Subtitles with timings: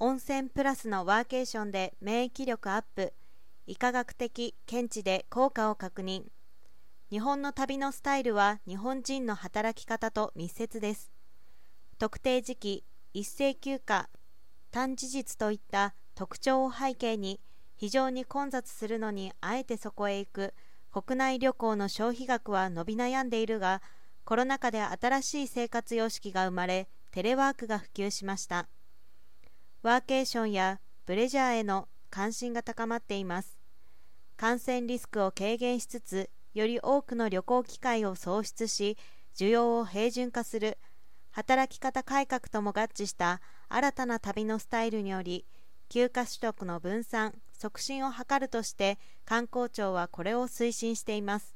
[0.00, 3.12] 温泉プラスのワーケーションで免疫力アップ。
[3.66, 6.24] 医科学的見地で効果を確認。
[7.10, 11.12] 日本の旅のスタイルは日本人の働き方と密接です。
[11.96, 14.08] 特定時期一斉休暇
[14.72, 17.40] 短事実といった特徴を背景に
[17.76, 20.54] 非常に混雑するのにあえてそこへ行く。
[20.90, 23.80] 国内旅行の消費額は伸び悩んでいるが
[24.24, 28.66] コロナ禍で新しい生活様式が生まれテレワークが普及しました。
[29.84, 33.58] ワーケーションやブレジャーへの関心が高まっています。
[34.34, 38.96] 感染リスクを軽減しつつより多くの旅行機会を創出し
[39.36, 40.78] 需要を平準化する。
[41.32, 45.44] 働き方改革とも合致した新たな旅のスタイルにより
[45.90, 51.54] 休暇取得の分散促進を図るとして観光庁はこれを推進しています。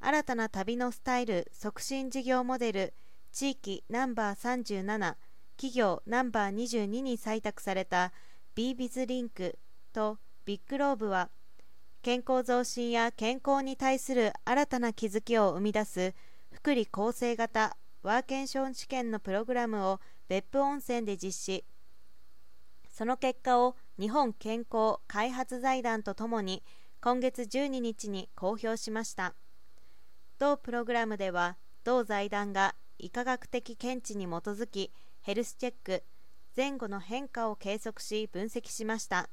[0.00, 2.94] 新たな旅のスタイル促進事業モデル
[3.30, 5.14] 地域ナンバー37
[5.56, 8.12] 企業ナンバー22に採択された
[8.54, 9.58] b ビズリンク
[9.92, 11.30] とビッグローブは
[12.02, 16.14] 健康増進や健康に対する新たな気づきを生み出す
[16.52, 21.64] 福利厚生型ワーケーション試験のプログラムを別府温泉で実施。
[22.90, 26.62] その結果を日本健康開発財団とともに
[27.00, 29.34] 今月12日に公表しました。
[30.38, 34.92] 同プログラムでは同財団が医科学的見地に基づき
[35.24, 36.02] ヘルスチェック
[36.54, 39.30] 前後の変化を計測し分析しました。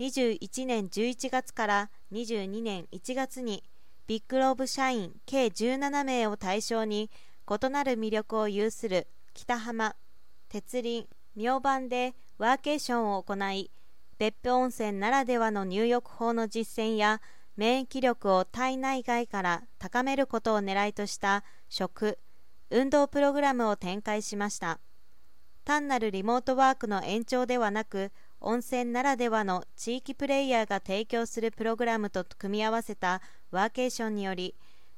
[0.00, 3.62] 21年11月から22年1月に
[4.06, 7.10] ビッグローブ社員計17名を対象に
[7.46, 9.94] 異なる魅力を有する北浜
[10.48, 13.70] 鉄林明晩でワーケーションを行い
[14.18, 17.20] 別府温泉ならではの入浴法の実践や
[17.58, 22.18] 免疫力を体内外から高めることを狙いとした食
[22.70, 24.80] 運動プログラムを展開しました。
[25.64, 34.54] 単なるリモートワークの延長ではなく温泉ならではの地域プレイヤーが提供するプログラムと組み合わせたワーケーションにより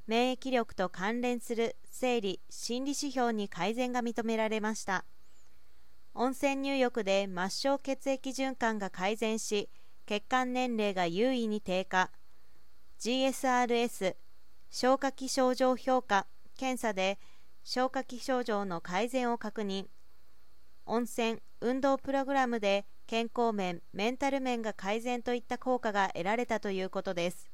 [0.06, 5.04] 免疫力と関連する生理心理指標に改善が認められました。
[6.14, 9.68] 温泉入浴で末梢血液循環が改善し
[10.06, 12.10] 血管年齢が優位に低下。
[13.00, 14.16] GSRS
[14.70, 16.26] 消化器症状評価
[16.56, 17.18] 検査で
[17.62, 19.86] 消化器症状の改善を確認。
[20.86, 27.50] 温泉運動プログラムで健康面メンタル面が改善といった効果が得られたということです。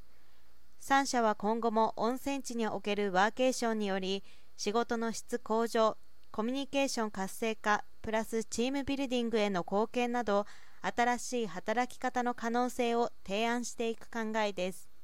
[0.81, 4.23] 3社は今後も温泉地におけるワーケーションにより
[4.57, 5.97] 仕事の質向上
[6.31, 10.47] コミュニケーション活性化プラスチームビルディングへの貢献など
[10.83, 14.96] 新しい働き方の可能性を提案していく考えです。